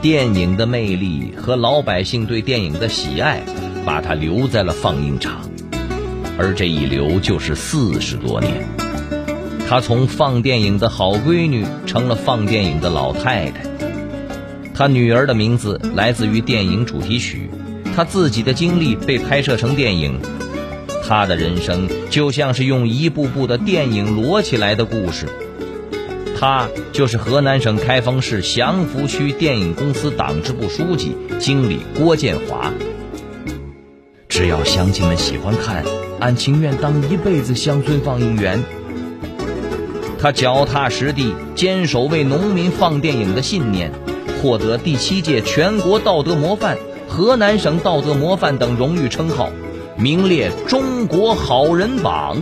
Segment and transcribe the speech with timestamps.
[0.00, 3.42] 电影的魅力和老百姓对电影的喜爱，
[3.84, 5.40] 把她留在了放映场，
[6.38, 8.64] 而这一留就是四十多年。
[9.68, 13.64] 她从放电影的好闺女，成了放电影的老太太。
[14.72, 17.50] 她女儿的名字来自于电影主题曲，
[17.96, 20.20] 她自己的经历被拍摄成电影。
[21.08, 25.26] 她的人生就像是用一部部的电影摞起来的故事。
[26.38, 32.72] 他就是河南省开封市祥符区电影公司党支部书记、经理郭建华。
[34.28, 35.84] 只要乡亲们喜欢看，
[36.20, 38.62] 俺情愿当一辈子乡村放映员。
[40.20, 43.90] 他脚踏实地，坚守为农民放电影的信念，
[44.40, 46.78] 获得第七届全国道德模范、
[47.08, 49.50] 河南省道德模范等荣誉称号，
[49.96, 52.36] 名列中国好人榜。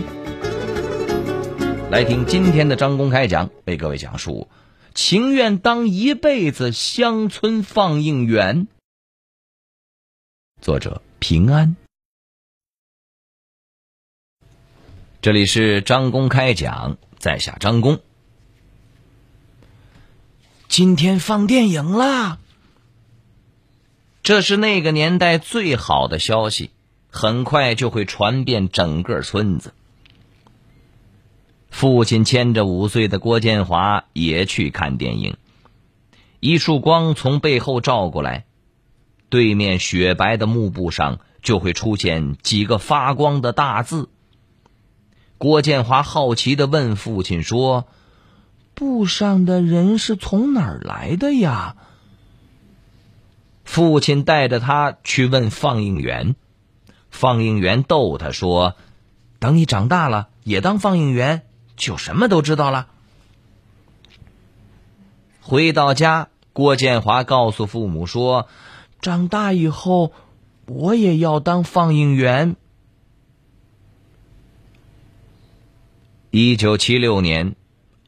[1.89, 4.49] 来听今天的张公开讲，为各位讲述：
[4.93, 8.67] 情愿当一辈子乡村放映员。
[10.61, 11.77] 作者平安。
[15.21, 18.01] 这里是张公开讲，在下张公。
[20.67, 22.37] 今天放电影啦！
[24.23, 26.69] 这是那个年代最好的消息，
[27.09, 29.73] 很快就会传遍整个村子。
[31.79, 35.37] 父亲牵着五岁的郭建华也去看电影。
[36.39, 38.45] 一束光从背后照过来，
[39.29, 44.09] 对面雪白的幕布上就会出现几个发光的大字。
[45.37, 47.85] 郭建华好奇的问父亲说
[48.73, 51.75] ：“布上的人是从哪儿来的呀？”
[53.63, 56.35] 父亲带着他去问放映员，
[57.11, 58.73] 放映员逗他说
[59.37, 61.43] ：“等你长大了也当放映员。”
[61.77, 62.87] 就什么都知道了。
[65.41, 68.49] 回到家，郭建华告诉父母说
[68.99, 70.11] ：“长大以后，
[70.65, 72.57] 我也要当放映员。”
[76.31, 77.55] 一九七六年，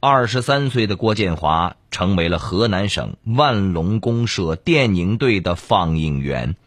[0.01, 6.57] 二十三岁的郭建华成为了河南省万隆公社电影队的放映员。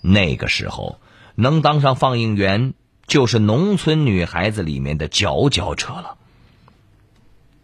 [0.00, 0.98] 那个时候，
[1.36, 2.74] 能当上放映员。
[3.08, 6.18] 就是农村女孩子里面的佼佼者了。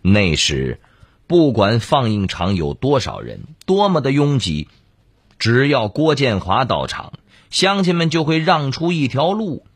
[0.01, 0.81] 那时，
[1.27, 4.69] 不管放映场有多少人，多么的拥挤，
[5.39, 7.13] 只要郭建华到场，
[7.51, 9.67] 乡亲们就会让出一条路。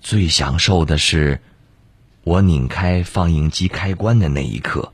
[0.00, 1.40] 最享受的是，
[2.22, 4.92] 我拧开放映机开关的那一刻，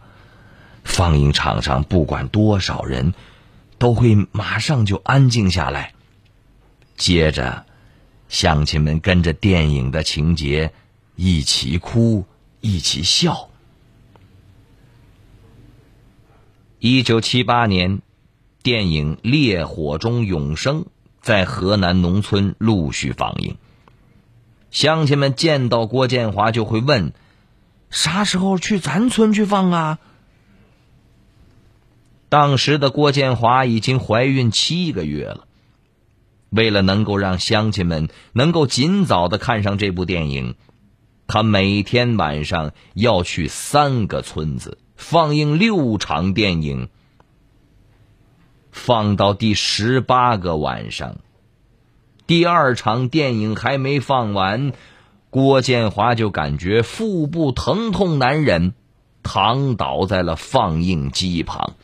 [0.85, 3.13] 放映场上不管多少人，
[3.79, 5.95] 都会马上就安静下来，
[6.97, 7.67] 接着。
[8.29, 10.73] 乡亲们跟着电影的情节
[11.15, 12.27] 一起哭，
[12.61, 13.49] 一起笑。
[16.79, 18.03] 一九七八年，
[18.63, 20.83] 电影《烈火中永生》
[21.21, 23.57] 在河南农村陆续放映。
[24.71, 27.13] 乡亲们见到郭建华就会问
[27.91, 29.99] ：“啥时候去咱村去放啊？”
[32.29, 35.46] 当时的郭建华已经怀孕七个月了。
[36.51, 40.55] 为了能够让乡亲们能够尽早的看上这部电影，
[41.27, 46.89] 他每天晚上要去三个村子放映六场电影。
[48.71, 51.17] 放到第十八个晚上，
[52.27, 54.73] 第二场电影还没放完，
[55.31, 58.75] 郭建华就感觉腹部疼痛难忍，
[59.23, 61.75] 躺倒在了放映机旁。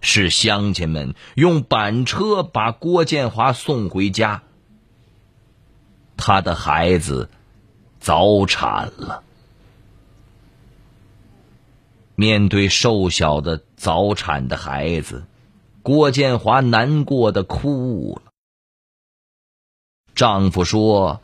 [0.00, 4.42] 是乡亲们用板车把郭建华送回家。
[6.16, 7.28] 他的孩子
[8.00, 9.22] 早产了。
[12.14, 15.24] 面对瘦小的早产的孩子，
[15.82, 18.32] 郭建华难过的哭了。
[20.14, 21.20] 丈夫说：“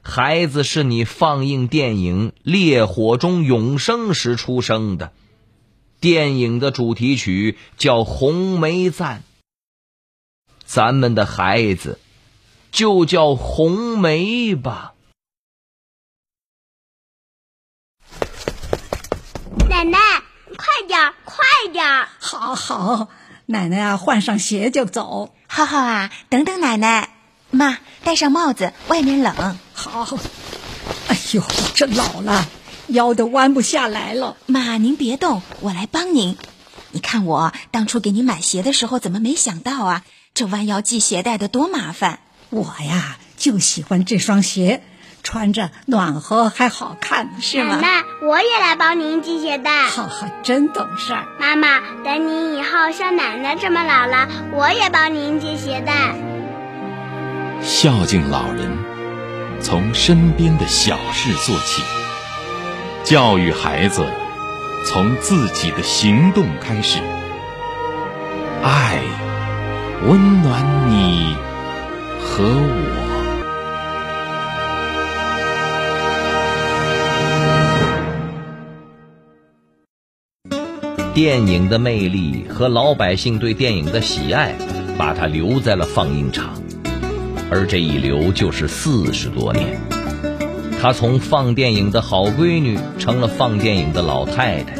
[0.00, 5.12] 孩子是你放映电影《烈火中永生》时出生的。”
[6.02, 9.20] 电影的主题曲叫《红梅赞》，
[10.64, 12.00] 咱们的孩子
[12.72, 14.94] 就叫红梅吧。
[19.68, 19.98] 奶奶，
[20.56, 22.08] 快点，快点！
[22.18, 23.08] 好好，
[23.46, 25.32] 奶奶啊，换上鞋就走。
[25.46, 27.10] 浩浩啊，等等奶奶。
[27.52, 29.56] 妈，戴上帽子，外面冷。
[29.72, 30.18] 好。
[31.06, 31.40] 哎呦，
[31.76, 32.44] 这老了。
[32.92, 36.36] 腰都弯不下来了，妈，您别动，我来帮您。
[36.90, 40.04] 你看我当初给你买鞋的时候，怎么没想到啊？
[40.34, 42.20] 这弯腰系鞋带的多麻烦。
[42.50, 44.82] 我呀，就喜欢这双鞋，
[45.22, 47.76] 穿着暖和还好看，是吗？
[47.76, 49.88] 奶奶，我也来帮您系鞋带。
[49.88, 51.26] 哈哈，真懂事儿。
[51.40, 56.14] 妈妈，等您以后像奶奶这么老了，我也帮您系鞋带。
[57.62, 58.70] 孝敬老人，
[59.62, 61.82] 从身边的小事做起。
[63.04, 64.06] 教育孩子，
[64.86, 67.00] 从自己的行动开始。
[68.62, 69.02] 爱，
[70.06, 71.36] 温暖你
[72.20, 73.02] 和我。
[81.12, 84.54] 电影的魅力和老百姓对电影的喜爱，
[84.96, 86.54] 把它留在了放映场，
[87.50, 89.91] 而这一留就是四十多年。
[90.82, 94.74] 她从放电影的好闺女，成了放电影的老太太。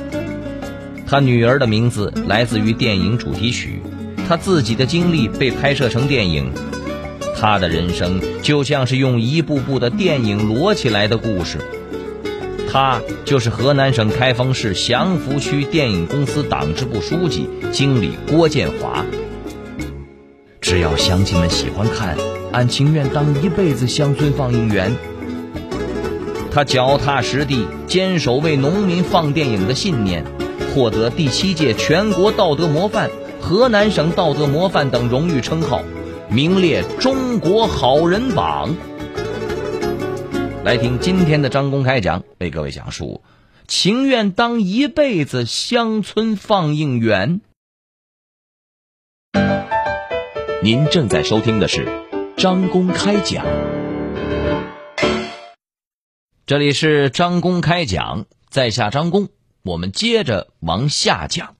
[1.06, 3.80] 她女儿的名字来自于电影主题曲，
[4.26, 6.50] 她自己的经历被拍摄成电影。
[7.40, 11.58] 她的人生就像是用一部部的电影摞起来的故事。
[12.68, 19.04] 他就是河南省开封市祥符区电影公司党支部书记、经理郭建华。
[20.60, 22.16] 只要乡亲们喜欢看，
[22.50, 24.90] 俺情愿当一辈子乡村放映员。
[26.54, 30.22] 他脚踏实地，坚守为农民放电影的信念，
[30.74, 33.10] 获得第七届全国道德模范、
[33.40, 35.80] 河南省道德模范等荣誉称号，
[36.28, 38.76] 名列中国好人榜。
[40.62, 43.22] 来听今天的张公开讲，为各位讲述：
[43.66, 47.40] 情愿当一辈子乡村放映员。
[50.62, 51.88] 您正在收听的是
[52.36, 53.46] 张公开讲，
[56.52, 59.30] 这里是张公开讲，在下张公，
[59.62, 61.56] 我们接着往下讲。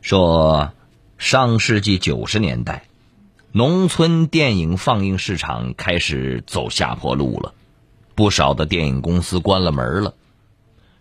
[0.00, 0.72] 说
[1.18, 2.88] 上世纪九十年代。
[3.52, 7.54] 农村电影放映市场开始走下坡路了，
[8.16, 10.16] 不少的电影公司关了门了。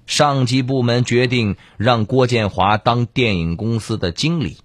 [0.06, 4.58] 上级部门决定让郭建华当电影公司的经理。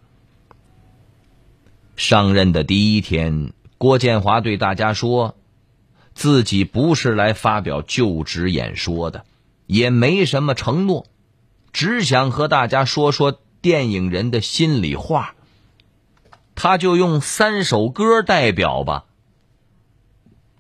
[1.97, 5.37] 上任的第一天，郭建华对大家说
[6.15, 9.25] ：“自己不是来发表就职演说的，
[9.67, 11.07] 也没什么承诺，
[11.73, 15.35] 只想和大家说说电影人的心里话。”
[16.55, 19.07] 他就用三首歌代表吧。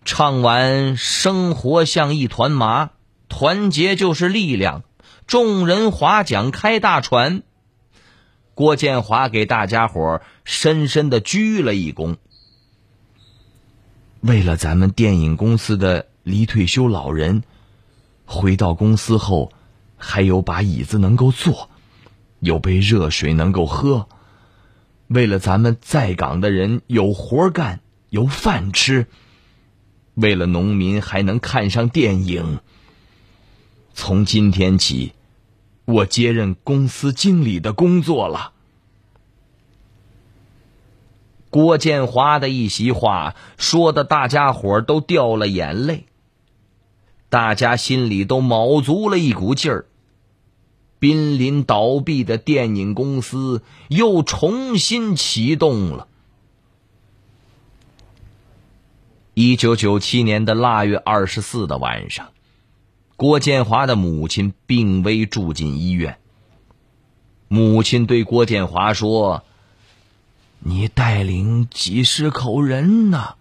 [0.04, 2.90] 唱完“生活像一团麻，
[3.28, 4.82] 团结就是力量，
[5.26, 7.42] 众人划桨开大船。”
[8.54, 12.16] 郭建华给大家伙深深的鞠了一躬。
[14.22, 17.42] 为了咱们电影公司的离退休老人，
[18.24, 19.50] 回到公司后
[19.96, 21.68] 还有把椅子能够坐，
[22.38, 24.06] 有杯热水能够喝。
[25.08, 27.80] 为了咱们在岗的人有活干、
[28.10, 29.08] 有饭吃，
[30.14, 32.60] 为了农民还能看上电影，
[33.92, 35.14] 从今天起，
[35.84, 38.52] 我接任公司经理的工作了。
[41.52, 46.06] 郭建华的一席话说的，大家伙都掉了眼泪，
[47.28, 49.84] 大家心里都卯足了一股劲儿。
[50.98, 56.08] 濒临倒闭的电影公司又重新启动了。
[59.34, 62.30] 一九九七年的腊月二十四的晚上，
[63.16, 66.16] 郭建华的母亲病危住进医院。
[67.48, 69.44] 母亲对郭建华说
[70.64, 73.34] ：“你带领几十口人呢，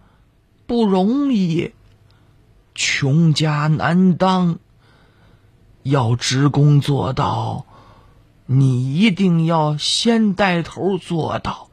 [0.66, 1.72] 不容易，
[2.74, 4.58] 穷家难当。”
[5.84, 7.66] 要职工做到，
[8.46, 11.70] 你一定要先带头做到。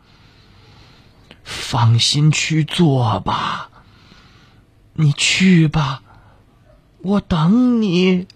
[1.43, 3.69] 放心去做吧，
[4.93, 6.01] 你去吧，
[7.03, 8.27] 我等你。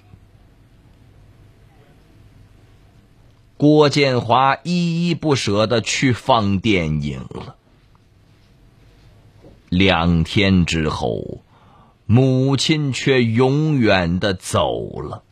[3.63, 7.55] 郭建华依依不舍的去放电影了。
[9.69, 11.41] 两天之后，
[12.05, 15.23] 母亲却永远的走了。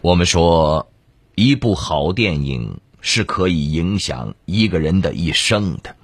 [0.00, 0.90] 我们说，
[1.36, 5.94] 一部好电影是可以影响一个人的一生的。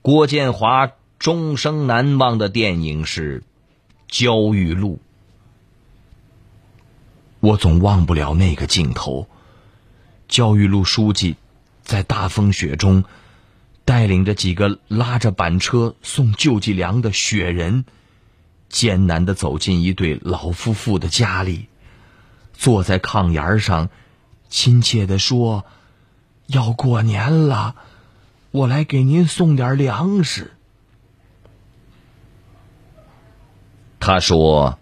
[0.00, 3.40] 郭建华终生难忘的电影是
[4.08, 4.94] 《焦裕禄》，
[7.46, 9.28] 我总忘不了那个镜头，
[10.26, 11.36] 焦裕禄书记
[11.84, 13.04] 在大风雪中
[13.84, 17.84] 带领着几个拉着板车送救济粮的雪人，
[18.68, 21.68] 艰难地走进一对老夫妇的家里，
[22.52, 23.90] 坐在炕沿上
[24.48, 25.64] 亲切地说
[26.48, 27.76] ：“要过年了，
[28.50, 30.50] 我来给您送点粮食。”
[34.00, 34.80] 他说。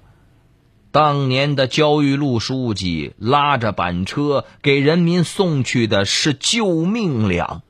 [0.95, 7.63] 当年的焦裕禄书记拉着板车给人民送去的是救命粮，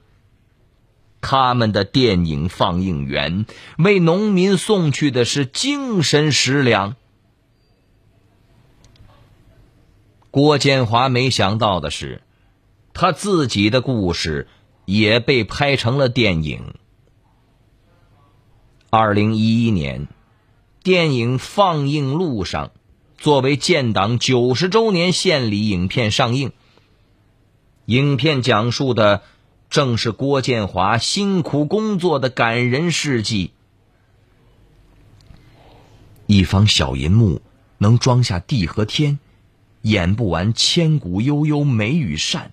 [1.23, 3.47] 他们的电影放映员
[3.79, 6.97] 为农民送去的是精神食粮。”
[10.31, 12.21] 郭建华没想到的是，
[12.93, 14.49] 他自己的故事
[14.85, 16.75] 也被拍成了电影。
[18.91, 20.09] 二零一一年，
[20.83, 22.71] 电影放映路上，
[23.25, 26.53] 作为建党九十周年献礼影片上映。
[27.87, 29.23] 影片讲述的
[29.71, 33.53] 正是郭建华辛苦工作的感人事迹。
[36.27, 37.41] 一方小银幕
[37.79, 39.19] 能装下地和天。
[39.81, 42.53] 演不完千古悠悠美与善，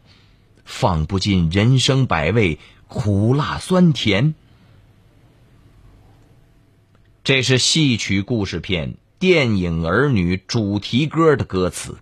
[0.64, 4.36] 放不尽人生百味苦辣酸甜。
[7.26, 12.00] 这是戏曲故事片电影儿女主题歌的歌词，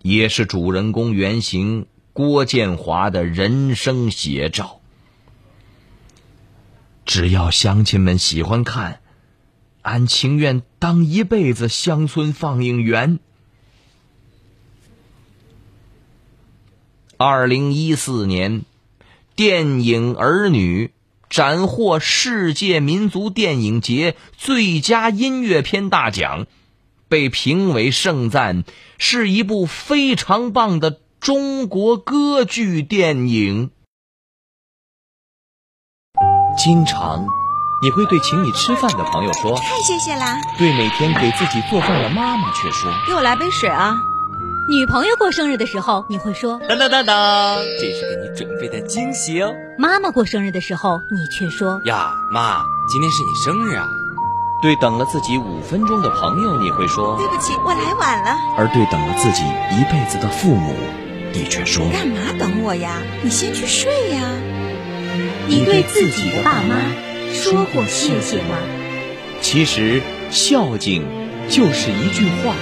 [0.00, 4.80] 也是主人公原型郭建华的人生写照。
[7.04, 9.02] 只要乡亲们喜欢看，
[9.82, 13.18] 俺情愿当一辈子乡村放映员。
[17.18, 18.62] 二零一四年，
[19.36, 20.86] 电影《儿女》
[21.30, 26.48] 斩获世界民族电影节最佳音乐片大奖，
[27.08, 28.64] 被评为盛赞
[28.98, 33.70] 是一部非常棒的中国歌剧电影。
[36.58, 37.24] 经常，
[37.80, 43.94] 你会对请你吃饭的朋友说：“太谢谢啦。”对每天给自己做饭的妈妈却说：“给我来杯水啊。”
[44.70, 53.84] 女朋友过生日的时候，你会说：“当当当当，这是给你准备的惊喜哦。”妈妈过生日的时候，你却说：“呀，妈，今天是你生日啊。”
[54.62, 60.72] 对等了自己五分钟的朋友，你会说：“对不起，我来晚了。”而对等了自己一辈子的父母，
[61.32, 63.02] 你却说：“干嘛等我呀？
[63.24, 64.22] 你先去睡呀。”
[65.50, 66.76] 你对自己的爸妈
[67.32, 68.56] 说过谢谢吗？
[69.40, 70.00] 其实，
[70.30, 71.04] 孝敬
[71.48, 72.54] 就是一句话。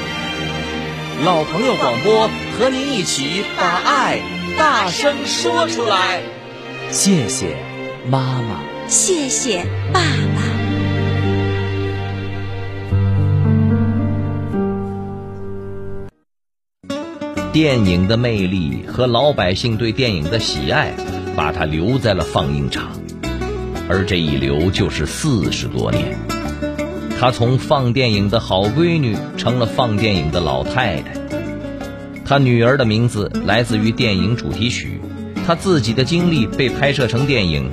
[1.24, 4.20] 老朋友广播和您一起把爱
[4.56, 6.22] 大声说出来。
[6.90, 7.56] 谢谢
[8.08, 10.42] 妈妈，谢谢爸爸。
[17.52, 20.94] 电影的魅力和老百姓对电影的喜爱，
[21.34, 22.92] 把它留在了放映场，
[23.88, 26.16] 而这一留就是四十多年。
[27.20, 31.14] 她从放电影的好闺女成了放电影的老太太。
[32.24, 35.00] 她女儿的名字来自于电影主题曲，
[35.44, 37.70] 她自己的经历被拍摄成电影。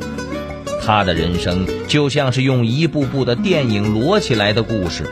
[0.84, 5.04] 她的人生就像是用一部部的电影摞起来的故事。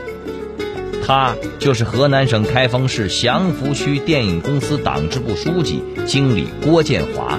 [1.06, 7.38] 她就是河南省开封市祥符区电影公司党支部书记、经理郭建华。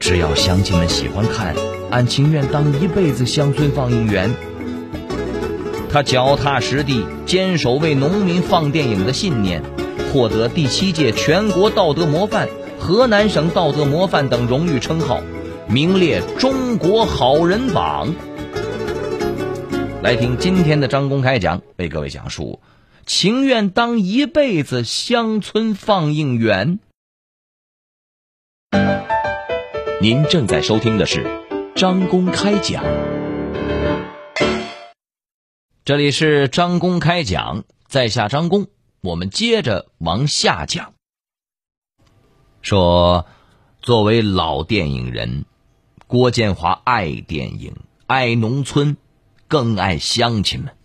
[0.00, 1.54] 只要乡亲们喜欢看，
[1.90, 4.34] 俺情愿当一辈子乡村放映员。
[5.90, 9.62] 他脚踏实地，坚守为农民放电影的信念，
[10.12, 15.20] 获得第七届全国道德模范、河南省道德模范等荣誉称号，
[15.66, 18.14] 名列中国好人榜。
[20.02, 22.60] 来听今天的张公开讲，为各位讲述：
[23.06, 26.78] 情愿当一辈子乡村放映员。
[30.00, 31.26] 您正在收听的是
[31.74, 32.84] 张公开讲。
[35.88, 38.66] 这里是张公开讲，在下张公，
[39.00, 40.92] 我们接着往下讲。
[42.60, 43.26] 说，
[43.80, 45.46] 作为老电影人，
[46.06, 47.74] 郭建华爱电影，
[48.06, 48.98] 爱农村，
[49.46, 50.76] 更爱乡亲们。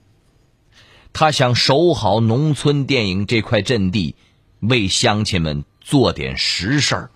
[1.11, 4.15] 他想守好农村电影这块阵地，
[4.61, 7.11] 为乡亲们做点实事儿。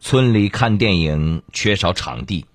[0.00, 2.46] 村里看电影缺少场地。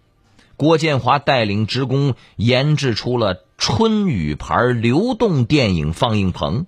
[0.59, 6.65] 郭建华带领职工研制出了春雨牌流动电影放映棚，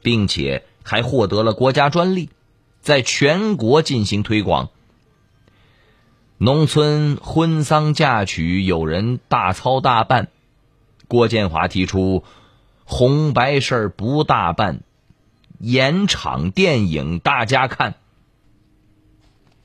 [0.00, 2.30] 并且还获得了国家专利，
[2.80, 4.70] 在全国进行推广。
[6.38, 10.28] 农村婚丧嫁娶有人大操大办，
[11.06, 12.24] 郭建华提出
[12.84, 14.80] 红白事不大办，
[15.58, 17.96] 演场电影大家看。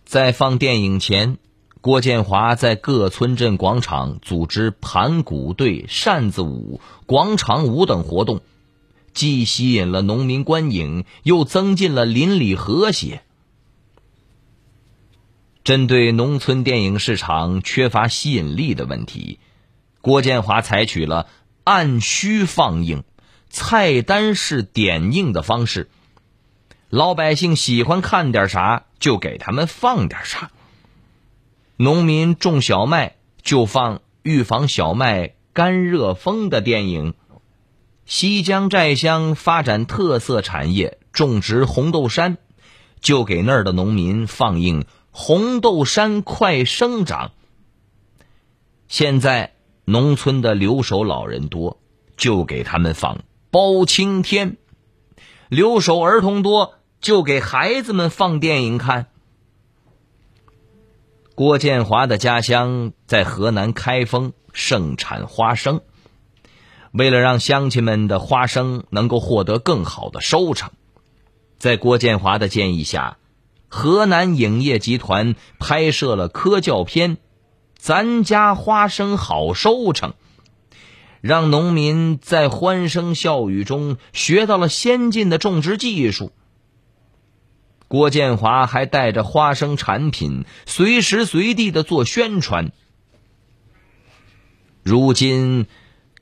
[0.03, 1.37] 在放电影前。
[1.81, 8.41] 郭建华在各村镇广场组织盘鼓队、扇子舞、广场舞等活动，
[9.15, 13.23] 既吸引了农民观影，又增进了邻里和谐。
[15.63, 19.39] 针对农村电影市场缺乏吸引力的问题，
[20.01, 21.25] 郭建华采取了
[21.65, 23.03] “按需放映，
[23.49, 25.89] 菜单式点映的方式。
[26.89, 30.51] 老百姓喜欢看点啥，就给他们放点啥。
[31.83, 37.15] 农民种小麦，就放预防小麦干热风的电影。
[38.05, 42.37] 西江寨乡发展特色产业，种植红豆杉，
[42.99, 47.31] 就给那儿的农民放映红豆杉快生长。
[48.87, 51.79] 现在农村的留守老人多，
[52.15, 54.51] 就给他们放包青天；
[55.49, 56.75] 留守儿童多。
[57.01, 59.07] 就给孩子们放电影看。
[61.41, 65.81] 郭建华的家乡在河南开封，盛产花生。
[66.91, 70.69] 为了让乡亲们的花生能够获得更好的收成，
[71.57, 73.17] 在郭建华的建议下，
[73.69, 77.17] 河南影业集团拍摄了科教片
[77.75, 80.11] 《咱家花生好收成》，
[81.21, 86.31] 让农民在欢声笑语中学到了先进的种植技术。
[87.91, 92.71] 郭建华还带着花生产品，随时随地的做宣传。
[94.81, 95.65] 如今，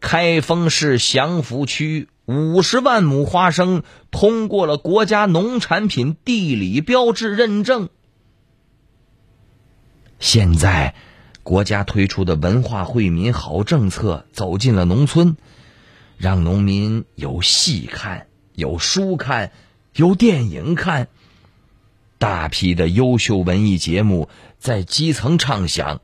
[0.01, 7.89] 开封市祥符区五十万亩花生通过了国家农产品地理标志认证。
[10.17, 10.95] 现在，
[11.43, 15.37] 国家推出的文化惠民好政策走进了农村，
[16.17, 19.51] 让农民有戏看，有书看，
[19.93, 21.09] 有电影看。
[22.19, 26.01] 大批的优秀文艺节目在基层唱响，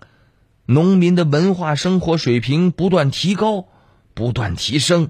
[0.65, 3.67] 农民的文化生活水平不断提高，
[4.13, 5.10] 不断提升，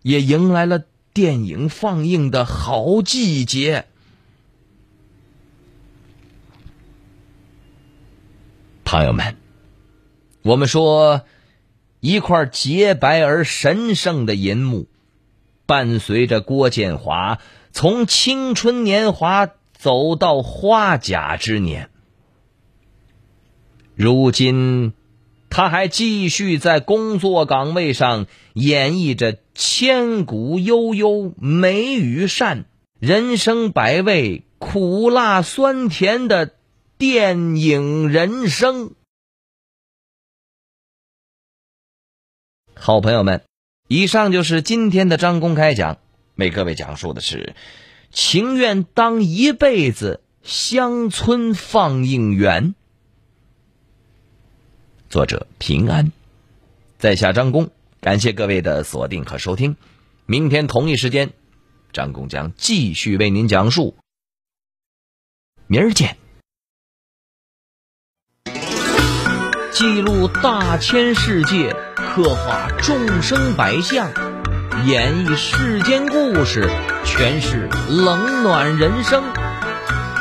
[0.00, 0.82] 也迎来了
[1.12, 3.84] 电影放映的好季节。
[8.82, 9.36] 朋友们，
[10.40, 11.26] 我们说，
[12.00, 14.88] 一块洁白而神圣的银幕，
[15.66, 17.40] 伴随着郭建华
[17.72, 19.50] 从青春年华。
[19.80, 21.88] 走到花甲之年，
[23.94, 24.92] 如今
[25.48, 32.66] 他还继续在工作岗位上演绎着千古悠悠、美与善、
[32.98, 36.54] 人生百味、苦辣酸甜的
[36.98, 38.94] 电影人生。
[42.74, 43.44] 好朋友们，
[43.88, 45.96] 以上就是今天的张公开讲，
[46.34, 47.54] 为各位讲述的是。
[48.10, 52.74] 情愿当一辈子乡村放映员。
[55.08, 56.12] 作者平安，
[56.98, 57.70] 在下张工，
[58.00, 59.76] 感谢各位的锁定和收听。
[60.26, 61.32] 明天同一时间，
[61.92, 63.96] 张工将继续为您讲述。
[65.66, 66.16] 明儿见。
[69.72, 74.12] 记录大千世界，刻画众生百相，
[74.84, 76.68] 演绎世间故事。
[77.04, 79.22] 诠释冷暖人生，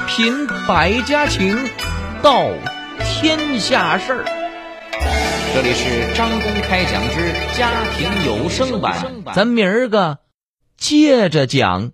[0.08, 1.58] 品百家情，
[2.22, 2.46] 道
[3.04, 4.26] 天下事儿。
[5.54, 8.96] 这里是张公开讲之家庭有声版，
[9.34, 10.20] 咱明儿个
[10.78, 11.92] 接着讲。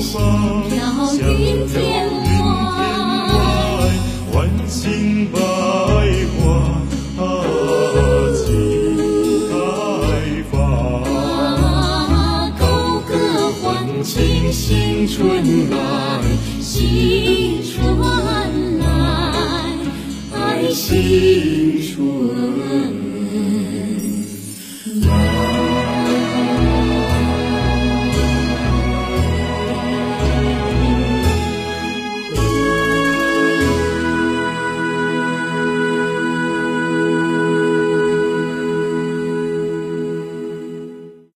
[0.00, 3.34] 飘云天外
[4.32, 5.40] 唤醒百
[6.38, 6.38] 花
[8.32, 8.38] 齐
[9.50, 9.52] 开
[10.52, 10.56] 放
[12.56, 12.62] 高
[13.08, 13.12] 歌
[13.60, 13.66] 欢
[14.04, 15.76] 庆新春来
[16.60, 17.98] 新春
[20.30, 22.97] 来新春